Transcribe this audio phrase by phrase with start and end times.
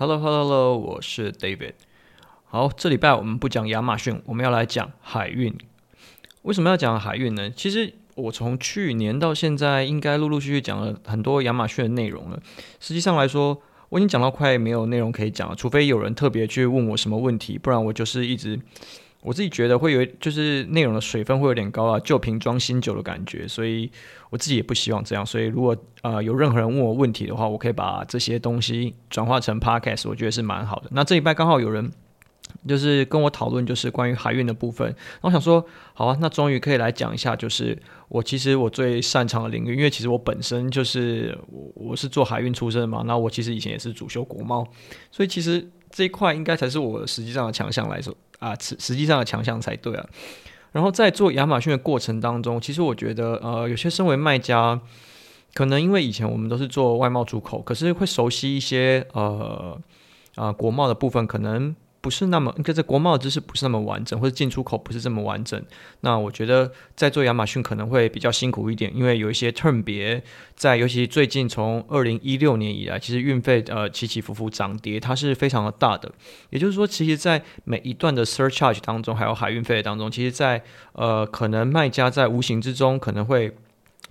[0.00, 1.74] Hello，Hello，Hello，我是 David。
[2.46, 5.54] 好，这礼拜我们不讲亚马逊，我们要来讲海运。
[6.40, 7.50] 为什么要讲海运呢？
[7.50, 12.40] 其实我从去年到现在，应该陆陆续续讲了很多亚马逊的内容了。
[12.80, 13.60] 实际上来说，
[13.90, 18.58] 我已经讲到快没有内容可以讲了，除非有人特别去问我什么问题，不然我就是一直。
[19.22, 23.90] 我自己觉得会有，就是内容的水分会有点高啊，旧瓶装新酒的感觉，所以
[24.30, 25.24] 我自己也不希望这样。
[25.24, 30.88] 所以如果呃有任何人问我问题的话，我可以把这些东西转化成 podcast，我觉得是蛮好的。
[30.92, 31.90] 那这礼拜刚好有人
[32.66, 44.66] 就是跟我讨论，就是关于海运的部分，我想说，好啊，那终于可以来讲一下，就是我其实我最擅长的领域，因为其实我本身就是我我是做海运出身嘛，那我其实以前也是主修国贸，
[45.10, 48.14] 所以其实这一块应该才是我实际上的强项来说。
[48.38, 50.06] 啊，实实际上的强项才对啊。
[50.72, 54.80] 然后在做亚马逊的过程当中，其实我觉得，呃，有些身为卖家，
[55.52, 59.78] 可能因为以前我们都是做外贸出口，可是会熟悉一些呃
[60.36, 61.74] 啊、国贸的部分，可能。
[62.02, 65.62] 不是那么，跟这国贸的知识不是那么完整，或者进出口不是这么完整。
[66.00, 70.22] 那我觉得在做亚马逊可能会比较辛苦一点，因为有一些 term 别
[70.54, 76.10] 在，尤其最近从二零一六年以来，其实运费呃起起伏伏涨跌，它是非常的大的。
[76.48, 83.54] 也就是说，其实，在每一段的 surcharge 当中，还有海运费当中，其实在呃可能卖家在无形之中可能会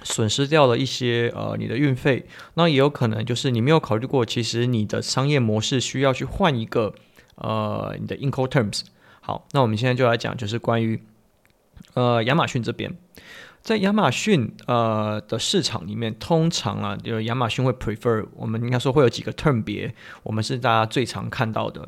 [0.04, 6.94] 损失掉了一些呃你的运费，那也有可能就是你没有考虑过，其实你的商业模式需要去换一个。
[7.40, 8.82] 呃，你的 Incoterms
[9.22, 11.02] 好，那我们现在就来讲，就是关于
[11.94, 12.96] 呃亚马逊这边，
[13.62, 21.88] 在亚马逊呃的市场里面，通常啊，就亚马逊会 prefer，我们应该说会有几个 term 别，我们是大家最常看到的。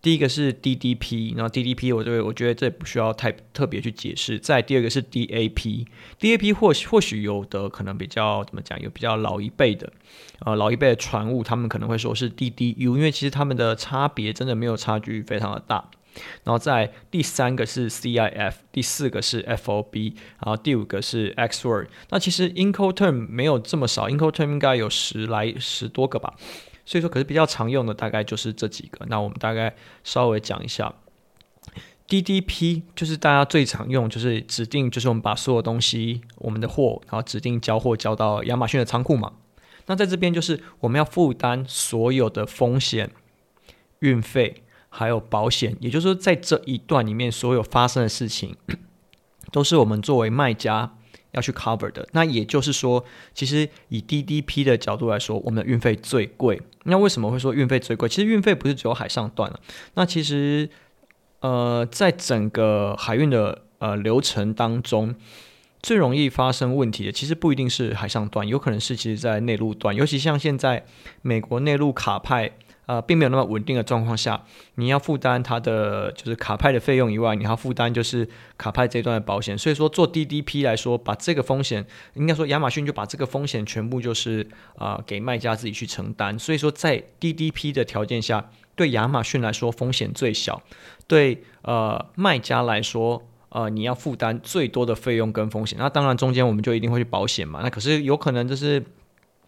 [0.00, 4.38] 第一个是 DDP，然后 DDP 我这我觉得这不需要太特别去解释。
[4.38, 9.92] 再第二个是 DAP，DAP 或许或许有的可能比较怎么讲，有比较老一辈的，
[10.40, 15.90] 呃老一辈的船务，他们可能会说是 DDU，因为其实他们的差别真的没有差距非常的大。
[16.42, 21.86] 然后在第三个是 CIF，第四个是 FOB，然后第五个是 xwork。
[22.10, 26.34] 那其实 Incoterm 没有这么少，Incoterm 应该有十来十多个吧。
[26.88, 29.04] 所以说，可是比较常用的大概就是这几个。
[29.10, 30.94] 那我们大概稍微讲一下
[32.08, 39.34] ，DDP 就是大家最常用，就是指定，就是我们把所有东西，我们的货，然后指定交货交到亚马逊的仓库嘛。
[39.84, 43.10] 那在这边就是我们要负担所有的风险、
[43.98, 48.56] 运费还有保险，也就是说，在这一段里面所有发生的事情，
[49.52, 50.94] 都是我们作为卖家。
[51.32, 56.60] 要去 cover 的，那也就是说，其实以 DDP 的角度来说，我们的运费最贵。
[56.84, 58.08] 那为什么会说运费最贵？
[58.08, 59.60] 其实运费不是只有海上段了。
[59.94, 60.68] 那其实，
[61.40, 65.14] 呃，在整个海运的呃流程当中，
[65.82, 70.86] 最容易发生问题的，其实不一定是海上段，有可能是其实在内陆段，尤其像现在
[71.22, 72.52] 美国内陆卡派。
[72.88, 74.42] 呃，并没有那么稳定的状况下，
[74.76, 78.26] 你要负担它的就是卡派的费用以外，你要负担就是
[78.56, 79.58] 卡派这一段的保险。
[79.58, 81.84] 所以说做 DDP 来说，把这个风险，
[82.14, 86.38] 应该说亚马逊就把这个风险全部就是啊、呃、给卖家自己去承担。
[86.38, 90.62] 所以说在 DDP 的条件下，对亚马逊来说风险最小，
[91.06, 95.78] 对呃卖家来说，呃你要负担最多的费用跟风险。
[95.78, 97.60] 那当然中间我们就一定会去保险嘛。
[97.62, 98.82] 那可是有可能就是。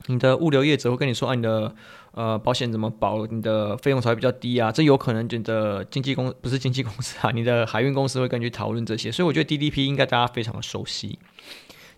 [0.06, 1.74] 你的物流业者会跟你说啊，你的
[2.12, 4.70] 呃保险怎么保，你的费用才会比较低啊？
[4.72, 11.18] 这有可能你的经纪公不是经纪公司啊，你的海运公司会跟你去讨论这些，所以我觉得 DDP 应该大家非常的熟悉。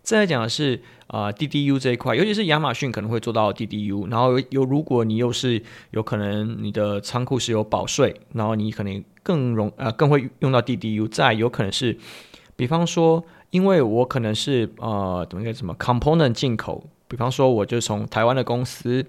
[0.03, 5.62] 再来讲的是啊、DDU 这一块，尤其是亚马逊可能会做到 DDU，然后有如果你又是
[5.93, 11.06] 有可能你的仓库是有保税，然后你可能更容呃更会用到 DDU。
[11.06, 11.97] 再有可能是，
[12.56, 16.84] 比方说，因为我可能是呃怎么个什么 component 进口。
[17.06, 19.05] 比方说，我就从台湾的公司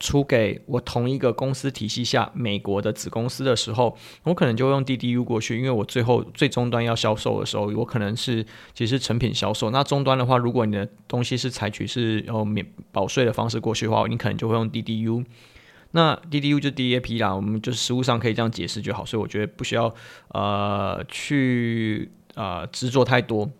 [0.00, 9.70] 出给我同一个公司体系下美国的子公司的时候，我可能就用 DDU 过去，因为我最后最终端要销售的时候，我可能是其实是成品销售。
[9.70, 15.24] 那终端的话，如果你的东西是采取是呃免保税的方式过去的话，你可能就会用 DDU。
[15.92, 19.94] 那 DDU 就 DAP 啦，我们就是实务上可以这样解释就好，所以我觉得不需要
[20.28, 23.50] 呃去呃执着太多。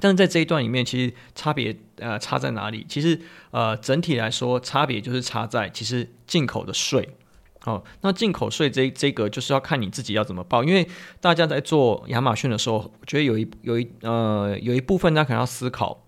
[0.00, 2.84] 但是在这一段里面，其实差别呃差在哪里？
[2.88, 7.16] 其实呃整体来说，差别就是差在其实进口的税。
[7.64, 10.88] 哦，那进口税这这个就是要看你自己要怎么报，因为
[11.20, 16.04] 大家在做亚马逊的时候，我觉得有一有一呃有一部分大家可能要思考，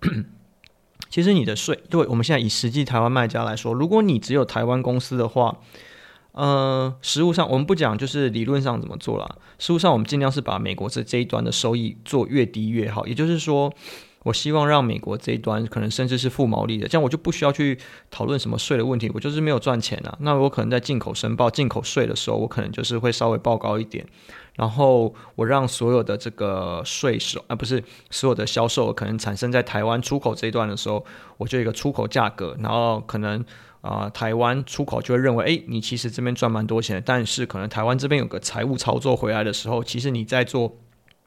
[1.08, 5.58] 其实你的税，对我们现在以实际台湾卖家来说，如果你只有台湾公司的话。
[6.34, 9.36] 呃，实务上我们不讲，就是理论上怎么做啦。
[9.58, 13.06] 实务上我们尽量是把美国这这一端的收益做越低越好。
[13.06, 13.72] 也就是说，
[14.24, 17.78] 我希望让美国这一端可能甚至是负毛利的，这样我就不需要去
[18.10, 20.16] 讨论什么税的问题，我就是没有赚钱啊。
[20.20, 24.04] 那我可能在进口申报进口税的时候，我可能就是会稍微报高一点，
[24.56, 31.04] 然后我让所有的这个税收啊，不是所有的销售可能产生在台湾出口这一段的时候，
[31.36, 33.44] 我就有一个出口价格，然后可能
[33.84, 40.76] 啊、台湾出口就会认为，诶，你其实这边赚蛮多钱的，但是可能台湾这边有个财务操作回来的时候，其实你在做。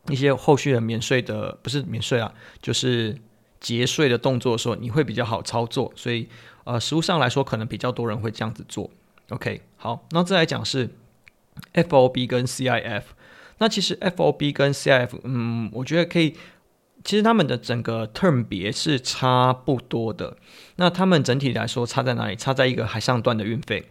[0.10, 3.14] 一些后续的免税的不是免税啊，就是
[3.60, 6.30] 节税的动作的时候，你会比较好操作，所以
[6.64, 8.90] 呃，实务上来说，可能比较多人会这样子做。
[9.32, 10.90] OK，好，那再来讲是
[11.74, 13.04] FOB 跟 CIF。
[13.58, 16.38] 那其实 FOB 跟 CIF，嗯，我觉得可以，
[17.04, 20.38] 其实他们的整个 term 别是差不多的。
[20.78, 22.36] 那他们整体来说差在哪里？
[22.36, 23.90] 差在一个海上段的运费。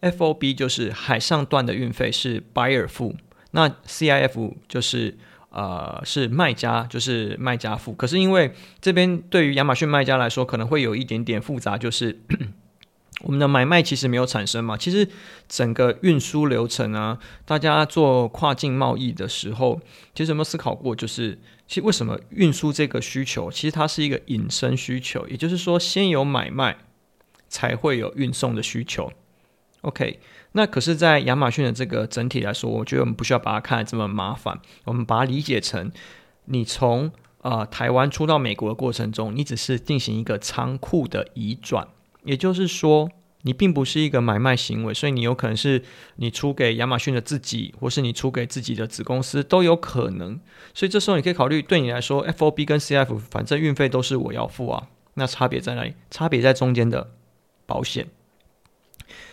[0.00, 3.16] FOB 就是海上段的运费是 buyer 付，
[3.52, 5.16] 那 CIF 就是。
[5.56, 7.92] 呃，是卖家，就是卖家付。
[7.92, 12.18] 可是因为这边对于亚马逊卖家来说，可能会有一点点复杂，就是
[13.24, 14.76] 我们的买卖其实没有产生嘛。
[14.76, 15.08] 其实
[15.48, 19.80] 整个运输流程啊，大家做跨境贸易的时候，
[20.14, 26.76] 其实有没有思考过，就是其实为什么运输这个需求，其实它是一个隐身需求，也就是说，先有买卖，
[27.48, 29.12] 才会有运送的需求。
[29.80, 30.20] OK。
[30.56, 34.60] 那可是，在亚马逊的这个整体来说，我觉得我们不需要把它看得这么麻烦。
[34.84, 35.90] 我们把它理解成，
[36.44, 37.10] 你从
[37.42, 41.88] 呃台湾出到美国的过程中，你只是进行一个仓库的移转，
[42.24, 43.10] 也就是说，
[43.42, 45.82] 你并不是一个买卖行为，所以你有可能是
[46.16, 50.40] 你出给亚马逊的自己，或是你出给自己的子公司都有可能。
[50.72, 54.88] 所以这时候你可以考虑，对你来说，FOB 跟 CF，反正运费都是我要付啊。
[55.14, 55.94] 那差别在哪里？
[56.10, 57.10] 差别在中间的
[57.66, 58.08] 保险。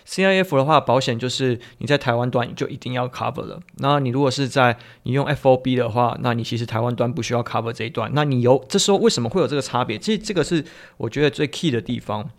[0.05, 3.61] CIF 的话，保险就是你在台湾端就一定要 cover 了。
[3.77, 8.11] 那你如果是在你用 FOB 的话，那你其实台湾端不需要 cover 这一段。
[8.13, 9.97] 那你有这时候为什么会有这个差别？
[9.97, 10.65] 其实这个是
[10.97, 12.29] 我觉得最 key 的地方。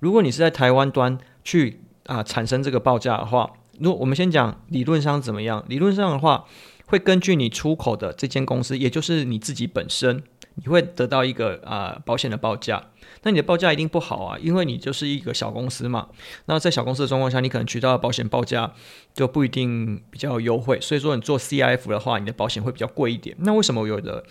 [0.00, 3.50] 如果你是在台湾端去啊、产生这个报价的话，
[3.80, 5.64] 如果我们先讲理论上怎么样？
[5.68, 6.44] 理论上的话，
[6.86, 10.22] 会根据你出口的这间公司，也就是你自己本身，
[10.56, 12.90] 你会得到一个啊、保险的报价。
[13.22, 16.08] 那你的报价一定不好啊，因为你就是一个小公司嘛。
[16.44, 18.70] 那在小公司的状况下，你可能取到的保险报价
[19.14, 20.78] 就不一定比较优惠。
[20.82, 23.34] 所以说，你做 CIF 的话，你的保险会比较贵一点。
[23.40, 24.22] 那为什么有的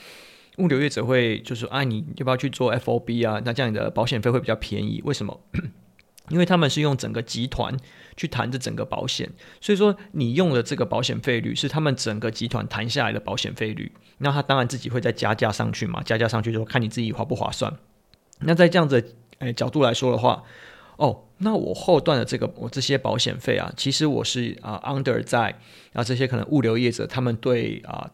[0.58, 3.42] 物流业者会就是说，啊，你要不要去做 FOB 啊？
[3.44, 5.02] 那这样你的保险费会比较便宜。
[5.04, 5.40] 为什么？
[6.30, 7.76] 因为他们是用整个集团
[8.16, 9.30] 去谈这整个保险，
[9.60, 13.92] 所以说你用的这个保险费率是他们整个集团谈下来的保险费率。
[14.20, 17.76] 那他当然自己会再加价上去嘛，加价上去之后看你自己划不划算。
[18.40, 20.44] 那在这样子诶、角度来说的话，
[20.96, 25.60] 哦，那我后段的这个我这些保险费啊，其实我是啊、under 在
[25.92, 28.10] 啊这些可能物流业者他们对啊、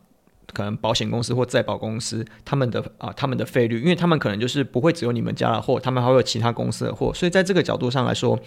[0.54, 8.40] 可能保险公司或再保公司他们的啊、他们的费率，因为他们可能就是不会只有你们家的货，他们还有其他公司的货，所以在这个角度上来说。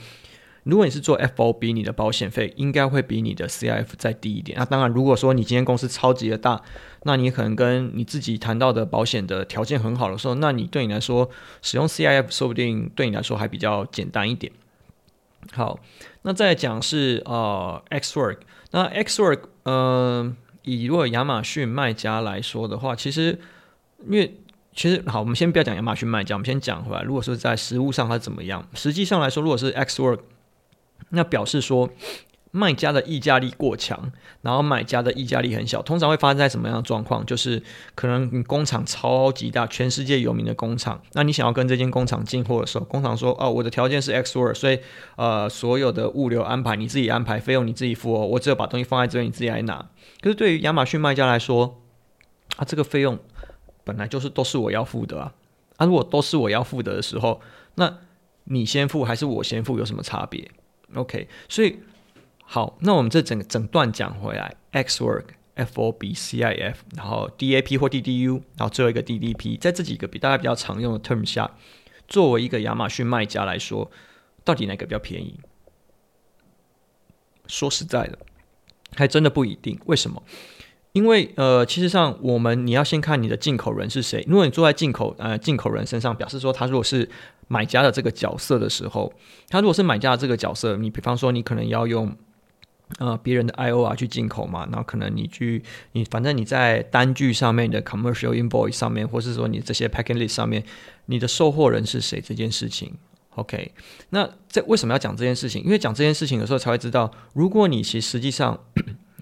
[0.65, 4.57] 如果你是做 FOB，你的保险费应该会比你的 CIF 再低一点。
[4.57, 6.63] 那当然，如果说你今天公司超级的大，
[7.03, 11.29] 那你可能跟你自己谈到的保险的条件很好的时候，那你对你来说
[11.63, 14.53] 使用 CIF 说不定对你来说还比较简单一点。
[15.51, 15.81] 好，
[16.23, 18.37] 那再讲是呃 Xwork，
[18.71, 23.39] 那 Xwork 呃以如果亚马逊卖家来说的话，其实
[24.09, 24.39] 因为
[24.75, 27.03] 其实好，我们先不要讲亚马逊卖家，我们先讲回来。
[27.03, 30.21] 如果说在实物上它怎么样，实际上来说，如果是 Xwork。
[31.15, 31.91] 那表示说，
[32.55, 35.81] 卖家的议价力过强，然后买家的议价力很小。
[35.81, 37.25] 通常会发生在什么样的状况？
[37.25, 37.61] 就是
[37.95, 44.79] 可能你工厂超级大，全世界有名的工厂，那你想要跟这间工厂进货的时候，工厂说：“哦，我的条件是 X word，所以
[45.17, 49.89] 呃，所有的物流安排你自己安排，费用你自己付哦，我只有把东西放在这边，你自己来拿。”
[50.21, 51.81] 可是对于亚马逊卖家来说，
[52.57, 53.19] 啊，这个费用
[53.83, 55.33] 本来就是都是我要付的啊。
[55.79, 57.41] 啊，如果都是我要付的的时候，
[57.77, 57.99] 那
[58.45, 60.51] 你先付还是我先付有什么差别
[60.95, 61.79] ？OK，所以
[62.55, 65.25] 好，那我们这整整段讲回来，Xwork、
[65.57, 71.51] FOB、CIF，然后 DAP 或 DDU，然后最后一个 DDP，在这几个比大家比较常用的 term 下，
[72.07, 73.91] 作为一个亚马逊卖家来说，
[74.45, 75.41] 到底哪个比较便宜？
[77.47, 78.19] 说实在的，
[78.97, 79.81] 还真的不一定。
[79.87, 80.23] 为什么？
[80.93, 84.23] 因为呃，其实上我们你要先看你的进口人是谁。
[84.29, 87.09] 如果你坐在进口呃进口人身上，表示说他如果是
[87.49, 89.11] 买家的这个角色的时候，
[89.49, 92.15] 他如果是买家的这个角色，你比方说你可能要用
[92.99, 100.63] 呃别人的 IOR 去进口嘛，然后可能你去你反正你在单据上面的 commercial invoice 上面，或是说你这些 packing list 上面，
[101.07, 102.93] 你的售货人是谁这件事情
[103.37, 103.73] ，OK？
[104.11, 105.63] 那这为什么要讲这件事情？
[105.65, 108.59] 因为讲这件事情的时候才会知道，如果你其实实际上。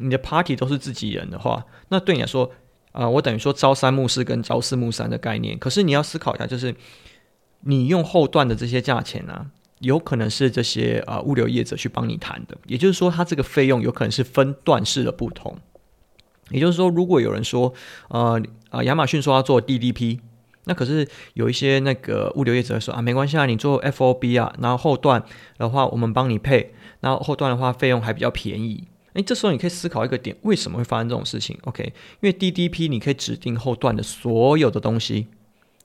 [0.02, 2.50] 你的 party 都是自己人的话，那对你来说，
[2.92, 5.58] 啊、呃，我等于说朝三暮四跟朝四暮三的概念。
[5.58, 6.74] 可是你要思考一下，就是
[7.64, 9.46] 你用后段的这些价钱呢、啊，
[9.80, 12.56] 有可能是这些、呃、物流业者去帮你谈的。
[12.66, 15.58] 也就是说，它这个费用有可能是分段式的不同。
[16.50, 17.72] 也就是说，如果有人说，
[18.08, 20.18] 呃啊，亚马逊说要做 DDP，
[20.64, 25.22] 那可是有一些那个物流业者说啊，没关系啊，你做 FOB 啊，然后后段
[25.58, 28.88] 的话我们帮你配，然后后段的话费用还比较便宜。
[29.14, 31.84] 诶，这时候你可以思考一个点，为什么会发生这种事情？OK，
[32.20, 35.26] 因为 DDP 你可以指定后段的所有的东西，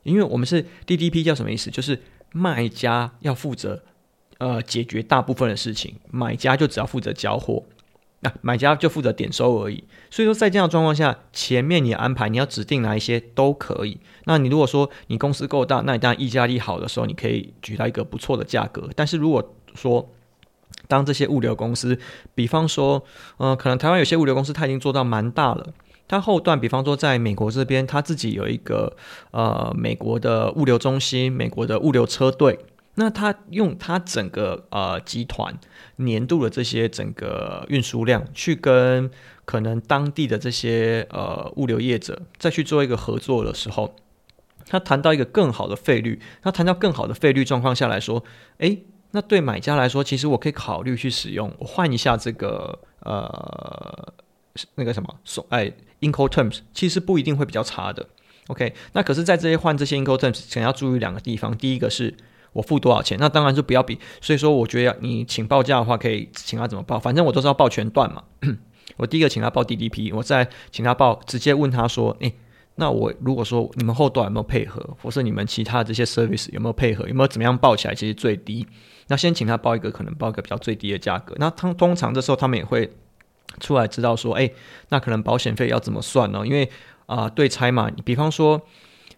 [0.03, 1.71] 因为我们是 DDP 叫什么意思？
[1.71, 1.99] 就是
[2.37, 3.81] 卖家要负责
[4.39, 7.63] 呃解决大部分的事情，买家就只要负责交货，
[8.19, 9.85] 那、啊、买家就负责点收而已。
[10.09, 14.01] 所以说在这样的状况下，前面你安排你要指定哪一些都可以。
[14.25, 18.89] 那你如果说你公司够大，那你当然议价力好的时候，你可以举到一个不错的价格。
[18.97, 20.09] 但是如果说
[20.89, 21.97] 当这些物流公司，
[22.35, 23.01] 比方说，
[23.37, 25.73] 呃，可能台湾有些物流公司，它已经做到蛮大了。
[26.07, 28.95] 它后段，比方说在美国这边，它自己有一个
[29.31, 32.59] 呃美国的物流中心，美国的物流车队。
[32.95, 35.57] 那它用它整个呃集团
[35.97, 39.11] 年度的这些整个运输量，去跟
[39.43, 43.95] 可能当地的这些呃物流业者再去做一个合作的时候，
[44.67, 48.23] 他谈到一个更好的费率，他谈到更好的费率状况下来说，
[48.59, 48.83] 诶。
[49.11, 54.13] 那对买家来说，其实我可以考虑去使用，我换一下这个呃
[54.75, 55.71] 那个什么送哎
[56.09, 58.07] Incoterms，其实不一定会比较差的。
[58.47, 61.57] OK，那可是，在这些换这些 Incoterms，可能要注意两个地方。
[61.57, 62.15] 第一个是
[62.53, 63.99] 我付多少钱，那当然就不要比。
[64.21, 68.23] 所以说，我觉得你请报价的话，可以请他怎么报，反正我都是要报全段嘛。
[68.97, 72.33] 我第一个请他报 DDP，我再请他报，直接问他说，诶。
[72.77, 78.67] 那我如果说你们后端有没有配合，或是你们其他这些 service 有没有配合，有没有怎么样报起来其实最低？
[79.07, 81.33] 那先请他报一个可能报一个比较最低的价格。
[81.37, 82.91] 那通通常这时候他们也会
[83.59, 84.49] 出来知道说，哎，
[84.89, 86.45] 那可能保险费要怎么算呢？
[86.45, 86.69] 因为
[87.05, 88.61] 啊、对拆嘛，比方说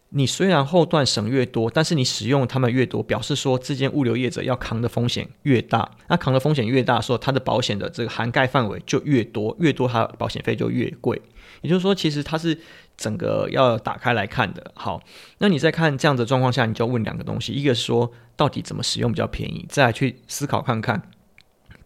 [0.09, 5.89] 你虽然后段省越多，但是你使用他们越多，表示说这间物流业者要扛的风险越大。
[6.07, 11.21] 那扛的风险越大，说它的保险的这个涵盖范围就越多，越多它保险费就越贵。
[11.61, 12.57] 也就是说，其实它是。
[12.97, 14.99] 整个要打开来看的，好，
[15.37, 20.99] 那你在看这样的状况下，你就要问两个东西，一个说到底怎么使用比较便宜，再来去思考看看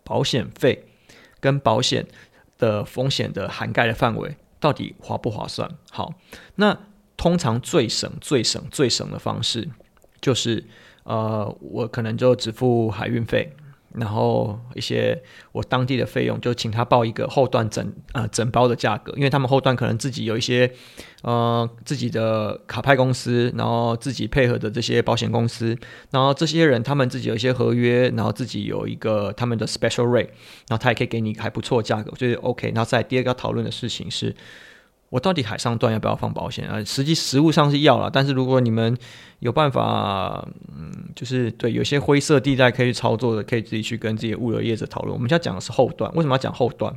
[0.05, 0.86] 保险费
[1.41, 2.07] 跟保险
[2.61, 5.69] 的风险的涵盖的范围到底划不划算。
[5.89, 6.13] 好，
[6.55, 6.77] 那
[7.17, 9.67] 通常最省、最省、最省的方式
[10.21, 10.63] 就是，
[11.03, 13.53] 呃，我可能就只付海运费。
[13.95, 15.21] 然后一些
[15.51, 20.71] 我当地的费用，就请他报一个后段整呃整包的价格，因为他们后段可能自己有一些
[21.24, 25.77] 呃自己的卡派公司，然后自己配合的这些保险公司，
[26.12, 30.29] 然后这些人他们自己有一些合约，然后自己有一个他们的 special rate，
[30.67, 32.71] 然后他也可以给你还不错价格，就是 OK。
[32.75, 34.36] 然后再第二个要讨论的事情是。
[35.11, 36.83] 我到底海上段要不要放保险啊？
[36.83, 38.97] 实际实物上是要了，但是如果你们
[39.39, 45.13] 有办法，嗯，就是对有些灰色地带可以操作的，可以自己去跟这些物流业者讨论。
[45.13, 46.95] 我们现在讲的是后段，为什么要讲后段？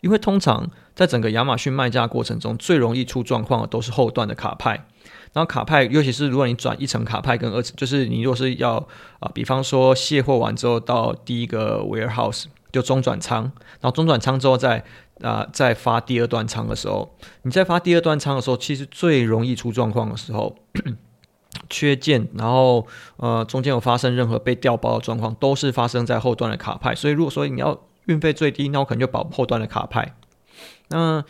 [0.00, 4.86] 因为通常在整个亚马逊卖价过程中，最容易出状况的都是后段的卡派。
[5.34, 8.76] 然后卡派，尤其是如果你转一层卡派跟二层，就是你如果是要
[9.18, 12.44] 啊，比方说卸货完之后到第一个 warehouse
[12.76, 13.42] 就中转仓，
[13.80, 14.84] 然后中转仓之后再。
[15.22, 20.54] 啊、呃，在发第二段仓的时候，你在发第二段仓的时候，其实最容易出状况的时候，
[21.70, 26.94] 缺件，然后呃中间有发生任何被调包的状况，都是发生在后段的卡派。
[26.94, 30.14] 所以如果说你要运费最低，那我可能就保后段的卡派。
[30.88, 31.24] 那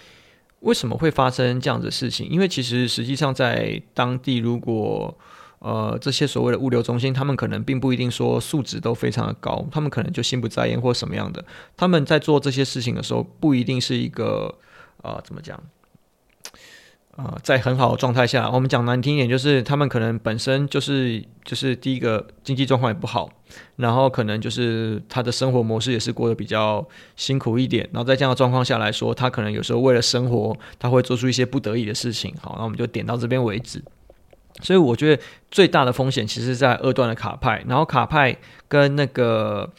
[0.59, 2.29] 为什么会发生这样的事情？
[2.29, 5.17] 因为其实实际上在当地，如果
[5.66, 11.44] 呃，这些所谓的物流中心，他们可能并不一定说素质都非常的高，他们可能就心不在焉或什么样的。
[11.76, 14.54] 他们在做这些事情的时候，不一定是一个
[15.02, 15.61] 呃，怎么讲？
[17.16, 23.28] 呃，在很好的状态下，我们讲难听一点，就是他们可能本身就是就是第一个经济状况也不好，
[23.75, 27.88] 然后可能就是他的生活模式也是过得比较辛苦一点。
[27.92, 32.32] 然后在这样的状况下来说，他可能有时候为了生活，他会做出一些不得已的事情。
[32.40, 33.82] 好，那我们就点到这边为止。
[34.63, 38.37] 所以我觉得最大的风险其实在二段的卡派，然后卡派
[38.69, 39.73] 跟那个，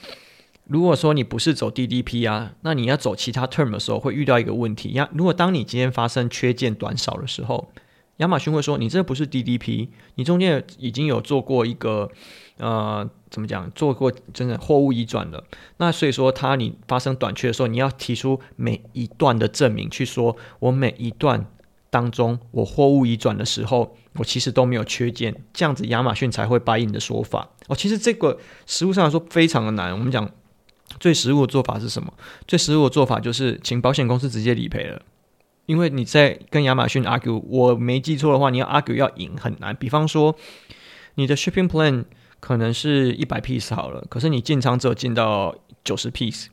[0.66, 5.10] 如果说你不是走 DDP 啊，那你要走其他 term 的时候会遇到一个问题呀。
[5.14, 7.70] 如果当你今天发生缺件短少的时候，
[8.18, 12.10] 亚马逊会说你这不是 DDP，你中间已经有做过一个
[12.58, 15.44] 呃怎么讲，做过真的货物移转了。
[15.78, 21.46] 那所以说，它你发生短缺的时候，你要提出每一段的证明，去说我每一段
[21.98, 23.96] 当中我货物移转的时候。
[24.20, 27.48] 我其实都没有缺件，这样子亚马逊才会答应你的说法。
[27.68, 28.36] 哦，其实这个
[28.66, 29.94] 实务上来说非常的难。
[29.94, 30.28] 我们讲
[31.00, 32.12] 最实务的做法是什么？
[32.48, 35.00] 最实务的做法就是请保险公司直接理赔了。
[35.68, 39.76] 因为你在跟亚马逊 argue，我没记错的话，你要 argue 要赢很难。
[39.76, 40.36] 比方说，
[41.14, 42.06] 你的 shipping plan
[42.40, 46.48] 可能是一百 piece 好了，可是你进仓只有进到九十 piece，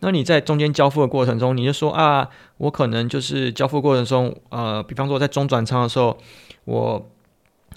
[0.00, 2.28] 那你在中间交付的过程中，你就说啊，
[2.58, 6.18] 我可能就是交付过程中，呃，比方说在中转仓的时候，
[6.64, 7.06] 我。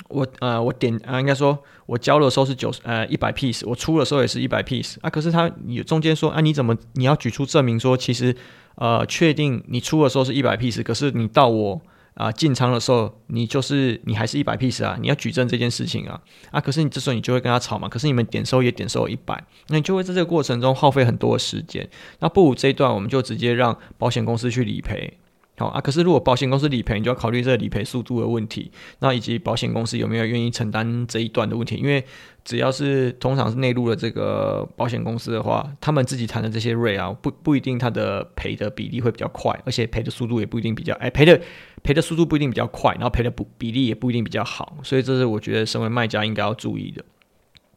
[0.09, 5.09] 我呃，我点啊，应该说，我交的时候是九十呃一百 piece，我出的时候也是一百 piece 啊。
[5.09, 8.35] 可是他你中间说啊，你怎么你要举出证明说，其实
[8.75, 11.79] 呃确定你出的时候是一百 piece，可是你到我
[12.15, 16.19] 啊进仓的时候，你就是你还是一百 piece 啊，你要举证这件事情啊
[16.51, 16.61] 啊。
[16.61, 21.89] 可是你这时候你就会跟他吵嘛，可是你们点收也点收一百，那你就会在这个过程中耗费很多的时间。
[22.19, 25.17] 那不如这一段我们就直接让保险公司去理赔。
[25.55, 31.75] 好啊，可是如果保险公司理赔，你就要考虑这个理赔速度的问题，那以及保险公司有没有愿意承担这一段的问题。
[31.75, 32.03] 因为
[32.43, 41.39] 只要是通常是内陆的这个保险公司的话，他们自己谈的这些率啊，不不一定它的赔的比例会比较快，而且赔的速度也不一定比较，哎，赔的
[41.83, 47.05] 赔的速度不一定比较快，然后赔的不比例也不一定比较好，所以这是我觉得身为卖家应该要注意的。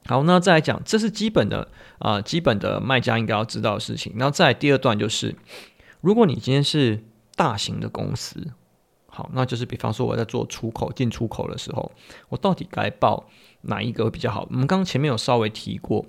[0.06, 1.68] 好，那再来讲，这是基本的
[1.98, 4.14] 啊、基本的卖家应该要知道的事情。
[4.16, 5.34] 然后再第二段就是，
[6.00, 7.02] 如果你今天是
[7.36, 8.44] 大型的公司，
[9.06, 11.92] 好，那就是比方说我在做出口、进出口的时候，
[12.30, 13.28] 我到底该报
[13.60, 14.48] 哪一个会比较好？
[14.50, 16.04] 我们刚刚前面有稍微提过，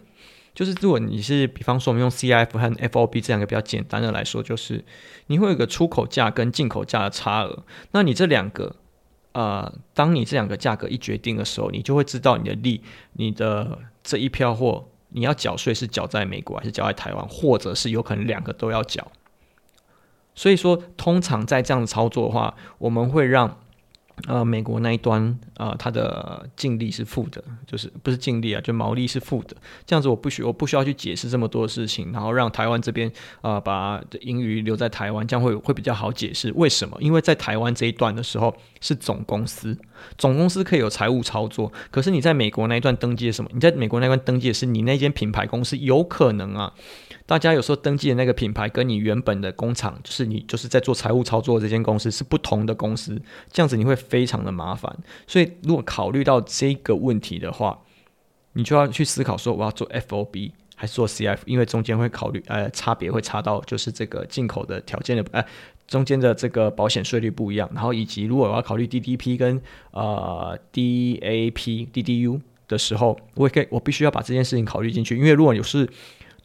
[0.55, 4.83] 就是如果你是比方说我们用 CIF 和 FOB 这两个比较简单的来说，就是
[5.27, 8.77] 你会有个出口价跟进口价的差额，那你这两个，
[9.33, 12.81] 呃，当你这两个价格一决定的时候，你就会知道你的利，
[13.13, 19.11] 你的这一票货你要缴税是缴在美国还是缴在台湾，或者是有可能两个都要缴。
[20.37, 23.57] 所以说，通常在这样子操作的话，我们会让
[24.27, 29.57] 呃美国那一端呃它的净利是负的，就是不是净利啊，就毛利是负的。
[29.87, 36.95] 这样子我不需我不需要去解释这么多的事情，然后让台湾这边呃把盈余留在台湾，这样会会比较好解释为什么？
[36.99, 39.75] 因为在台湾这一段的时候是总公司，
[40.19, 43.49] 总公司可以有财务操作，可是你在美国那一段登记的什么？
[43.53, 46.73] 你在美国那一段登记的是你那间品牌公司，有可能啊。
[47.27, 54.97] 大家有时候登记的那个品牌跟你原本的工厂，就是你就是在做财务操作这间公司是不同的公司，这样子你会非常的麻烦。
[55.27, 57.77] 所以如果考虑到这个问题的话，
[58.53, 65.43] 你就要去思考说我要做 FOB 还是做 C F，因为中间会考虑呃差别会差到就是这个进口的条件的呃
[65.85, 69.61] 中间的这个保险税率不一样，然后以及如果我要考虑 DDP 跟
[69.91, 75.89] 呃 DAP DDU 的时候，我也可以我必须要把这件事情考虑进去，因为如果有是。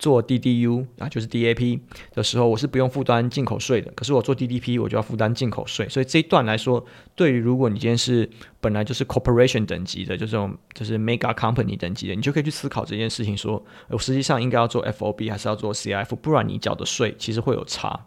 [0.02, 1.78] 做 DDU 啊，就是 DAP
[2.12, 3.88] 的时候，我是不用负担进口税的。
[3.92, 5.88] 可是我做 DDP，我就要负担进口税。
[5.88, 6.84] 所以这一段来说，
[7.14, 8.28] 对于如果你今天是
[8.60, 18.06] 本来就是 Corporation 等级的，就这种就是 Mega Company 等级的，你就可以去思考这件事情，说我实际上应该要做 FOB 还是要做 CIF，不然你缴的税其实会有差。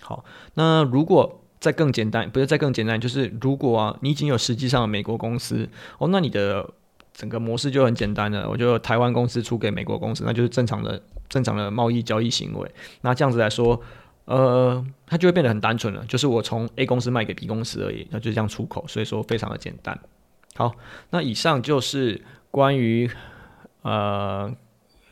[0.00, 0.24] 好，
[0.54, 6.68] 那如果再更简单，不是再更简单，就是如果啊，你已经有实际上的美国公司哦，那你的。
[7.14, 12.68] 整个模式就很简单了，我就台湾公司出给美国公司，那就是正常的正常的贸易交易行为。
[13.02, 13.80] 那这样子来说，
[14.24, 19.96] 呃，它就会变得很单纯了，就是我从 A 公司卖给 B 公司而已，那就这样出口，所以说非常的简单。
[20.56, 20.74] 好，
[21.10, 23.08] 那以上就是关于
[23.82, 24.52] 呃，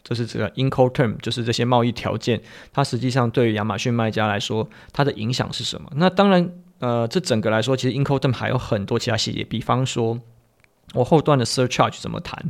[0.02, 5.88] 就是这个 Incoterm，就是这些贸易条件，它实际上对于亚马逊卖家来说，它的影响是什么？
[5.94, 10.18] 那当然，呃，这整个来说，其实 Incoterm 还有很多其他细节，比方说。
[10.94, 12.44] 我后端的 surcharge 怎么谈？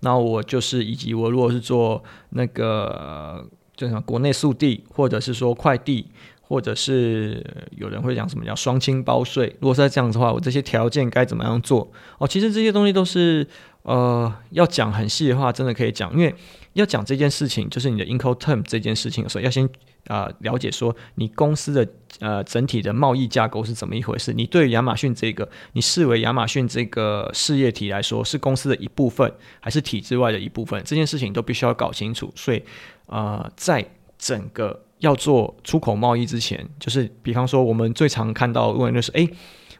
[0.00, 3.44] 那我就是以及我如果是做那个，
[3.76, 6.06] 就像国内速递，或者是说快递，
[6.42, 7.44] 或者是
[7.76, 9.56] 有人会讲什么叫双清包税。
[9.60, 11.90] 如果是在这样子的话，我这些条件该怎么样做？
[12.18, 13.46] 哦，其实这些东西都是
[13.82, 16.34] 呃要讲很细的话，真的可以讲，因为
[16.74, 19.68] 要讲这件事情，就是你的 Incoterm 这件事情的时候，要先。
[20.08, 21.86] 啊、呃，了解说你公司的
[22.18, 24.32] 呃整体的贸易架构是怎么一回事？
[24.32, 30.82] 你对亚马逊这个，你视为亚马逊这个事业体来说是公司的一部分，还是体制外的一部分？
[30.84, 32.32] 这件事情都必须要搞清楚。
[32.34, 32.62] 所以，
[33.06, 33.86] 呃，在
[34.18, 39.28] 整个要做出口贸易之前，就是比方说我们最常看到问题就是，诶，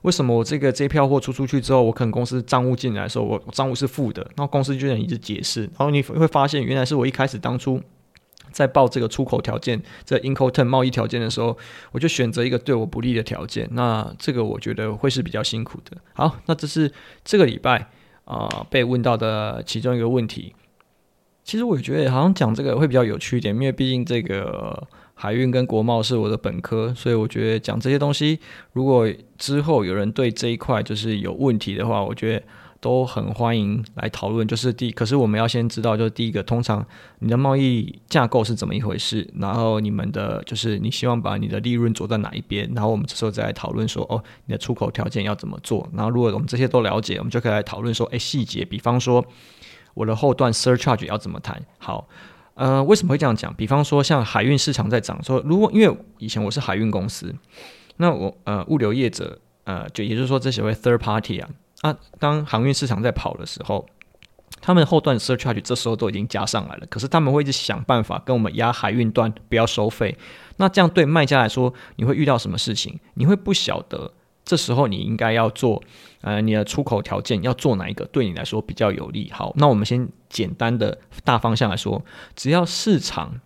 [0.02, 7.80] 为什么我这个这票货出出去之后，我可能公司账务进来的时候，我账务是负的，然后公司就能一直解释，然后你会发现原来是我一开始当初。
[8.52, 11.56] 在报这个出口条件，这 i n c o t e r 贸易条件的时候，
[11.92, 13.68] 我就选择一个对我不利的条件。
[13.72, 15.96] 那这个我觉得会是比较辛苦的。
[16.12, 16.92] 好，那这是
[17.24, 17.90] 这个礼拜
[18.24, 20.54] 啊、被问到的其中一个问题。
[21.44, 28.38] 其实我觉得好像讲这个会比较有趣一点，因为毕竟这个海运跟国贸是我的本科，所以我觉得讲这些东西，
[28.72, 32.44] 如果之后有人对这一块就是有问题的话，我觉得
[32.80, 34.46] 都很欢迎来讨论。
[34.46, 36.84] 就是第，可是我们要先知道，就是第一个，通常
[37.18, 45.88] 你的贸易架构是怎么一回事，然后你们的就是你希望把你的利润做在哪一边，然后我们这时候再来讨论说，哦，你的出口条件要怎么做。
[45.92, 49.24] 然后如果我们这些都了解，我们就可以来讨论说，哎，细节，比方说
[49.94, 51.62] 我的后段 surcharge 要怎么谈。
[51.78, 52.08] 好。
[52.60, 53.54] 呃，为什么会这样讲？
[53.54, 57.32] 比方说，像海运市场在涨，说如果因为以前我是海运公司，
[57.98, 61.48] 那我呃物流业者呃就也就是说这些为 third party 啊
[61.82, 63.86] 啊，当航运市场在跑的时候，
[64.60, 70.16] 他们后段 surcharge 这时候都已经加上来了，可是他们会一直想办法跟我们压海运端不要收费，
[70.56, 72.98] 那这样对卖家来说，你会遇到什么事情？
[73.14, 74.12] 你会不晓得。
[74.44, 75.82] 这时候你应该要做，
[76.22, 79.30] 呃，你的出口条件要做哪一个对你来说比较有利？
[79.30, 82.02] 好，那我们先简单的大方向来说，
[82.34, 83.38] 只要市场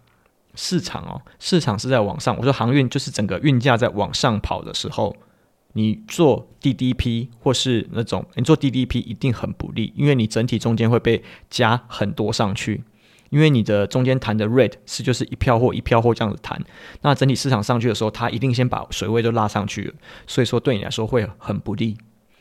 [0.55, 5.17] 市场哦，市场是在往上，我说航运就是整个运价在往上跑的时候，
[5.75, 12.83] 你做 DDP 或是那种你做 DDP 一定很不利，因为你整体中间会被加很多上去。
[13.31, 16.63] 因为你的中间谈的 rate 是就是一票货一票货这样子谈，
[17.01, 19.95] 那整体市场上去的时候，它一定先把水位都拉上去了，
[20.27, 21.97] 所以说对你来说会很不利。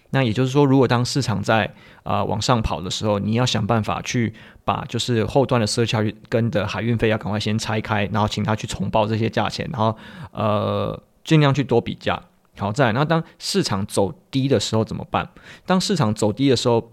[0.09, 1.63] 那也就是说，如果当市场在
[2.03, 4.33] 啊、呃、往上跑的时候，你要想办法去
[4.65, 9.97] 把就是后端的 surcharge 跟的海运费要赶快先拆开，然后请他去重报这些价钱，然后
[10.33, 12.21] 呃尽量去多比价。
[12.57, 15.29] 好，再来，那当市场走低的时候怎么办？
[15.65, 16.91] 当市场走低的时候，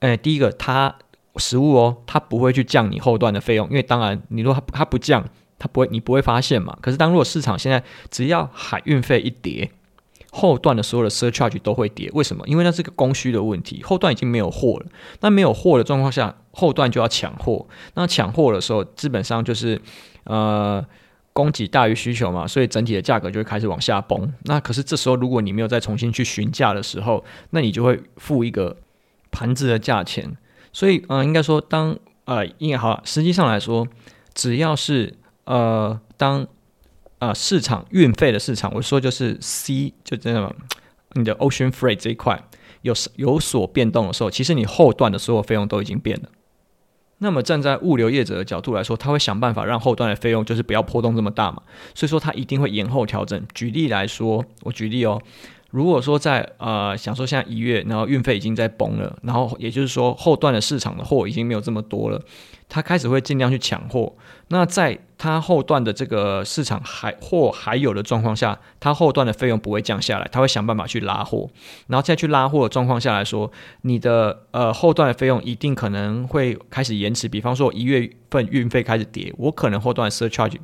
[0.00, 0.94] 哎，第一个它。
[1.38, 5.22] 实物哦，它不会去降你后段的费用，因为当然，你如果它它不降，
[5.58, 6.74] 它不会，你不会发现嘛。
[6.80, 9.70] 可是当如果市场现在只要海运费一跌，
[10.30, 12.10] 后段的所有的 surcharge 都会跌。
[12.14, 12.42] 为什么？
[12.48, 14.86] 因为那是个供需的问题，后段已经没有货了。
[15.20, 17.66] 那没有货的状况下，后段就要抢货。
[17.92, 19.78] 那抢货的时候，基本上就是
[20.24, 20.82] 呃
[21.36, 24.32] 供给大于需求嘛，所以整体的价格就会开始往下崩。
[24.44, 28.74] 那可是这时候，如果你没有再重新去询价的时候，那你就会付一个
[29.30, 30.34] 盘子的价钱。
[30.72, 31.94] 所以，嗯、呃，应该说当，
[32.24, 33.86] 呃，应该好，实际上来说，
[34.32, 35.12] 只要是
[35.44, 36.46] 呃，当
[37.18, 40.56] 呃市场运费的市场，我说就是 C，就这样，
[41.12, 42.42] 你的 Ocean Freight 这一块
[42.80, 46.30] 有有所变动的时候，其实你后段的所有费用都已经变了。
[47.18, 51.62] 那么站在物流业者的角度来说，他会想办法让后端的费用就是不要波动这么大嘛，
[51.94, 53.42] 所以说他一定会延后调整。
[53.54, 55.20] 举例来说，我举例哦。
[55.70, 62.22] 如果说在呃，想说现在一月，然后运费已经在崩了，然后也就是说后段的市场的货已经没有这么多了，
[62.68, 64.14] 他开始会尽量去抢货。
[64.48, 71.50] 那在他后段的这个市场还货还有的状况下，他后段的费用不会降下来，他会想办法去拉货，
[71.88, 73.50] 然后再去拉货的状况下来说，
[73.82, 77.26] 你的呃后段的费用一定可能会开始延迟。
[77.28, 80.58] 比方说一月份运费开始跌，我可能后段的 surcharge。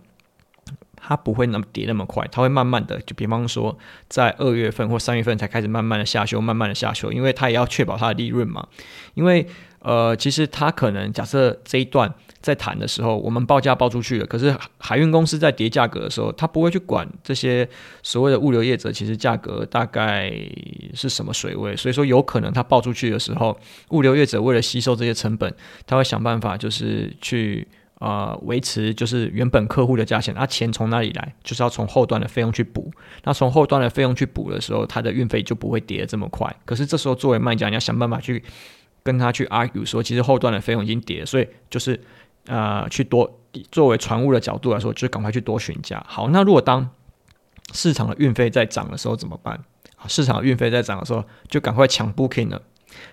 [1.05, 3.77] 它不会那么跌那么快，它会慢慢的，就比方说
[4.09, 8.67] 在二月份或三月份才开始慢慢的下修，慢慢的下修，因为它也要确保它的利润嘛。
[9.15, 9.47] 因为
[9.81, 17.69] 呃，其实它可能假设这一段在谈的时候，我们报价报出去了，可是海运公司在叠价格的时候，它不会去管这些
[18.05, 20.33] 所谓的物流业者，其实价格大概
[20.95, 23.59] 是什么水位，所以说有可能它报出去的时候，
[23.91, 25.53] 物流业者为了吸收这些成本，
[25.85, 27.67] 他会想办法就是去。
[28.05, 31.33] 呃，维持就是原本客户的价钱，那、钱从哪里来？
[31.45, 32.91] 就是要从后端的费用去补。
[33.23, 36.53] 那从后端的费用去补的时候，它的运费就不会跌得这么快。
[36.65, 38.43] 可是这时候作为卖家，你要想办法去
[39.05, 42.01] 跟他去 argue 说，其实后端的费用已经跌，所以就是
[42.47, 43.39] 呃，去多
[43.71, 46.05] 作为船务的角度来说，就赶快去多询价。
[46.09, 46.91] 好，那如果当
[47.73, 49.63] 市场的运费在涨的时候怎么办？
[50.09, 52.61] 市场的运费在涨的时候，就赶快抢 booking 了。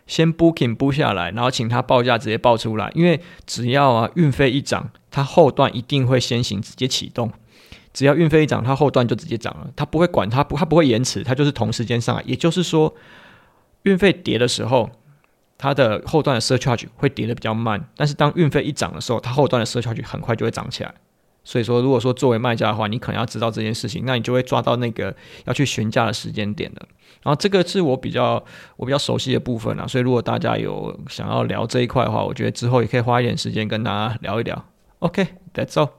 [0.07, 7.31] 先 booking 布下来，然后请他报价直接报出来，因为只要啊运费一涨，它后段一定会先行直接启动。
[7.91, 12.23] 只要运费一涨，它后段就直接涨了，它不会管它不，它不会延迟，它就是同时间上来。
[12.25, 12.93] 也就是说，
[13.83, 14.89] 运费跌的时候，
[15.57, 20.93] 它的后段的 surcharge 会跌的比较慢，但是当运费一涨的时候，它后段的 surcharge 很快就会涨起来。
[21.49, 26.88] 所以说，如果说作为卖家的话，你可能要知道这件事情，那你就会抓到那个要去询价的时间点的。
[27.23, 28.43] 然后这个是我比较
[28.77, 34.63] 我比较熟悉的部分啊，所以如果大家有想要聊这一块的话，我觉得之后也可以花一点时间跟大家聊一聊。
[34.99, 35.98] OK，that's all。